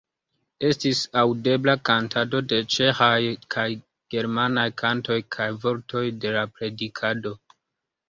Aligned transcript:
Estis 0.69 1.01
aŭdebla 1.23 1.75
kantado 1.89 2.41
de 2.53 2.59
ĉeĥaj 2.77 3.19
kaj 3.57 3.67
germanaj 4.17 4.67
kantoj 4.87 5.23
kaj 5.39 5.51
vortoj 5.69 6.07
de 6.27 6.37
la 6.41 6.51
predikado. 6.59 7.41